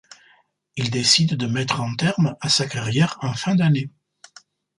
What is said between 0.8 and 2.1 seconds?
décide de mettre un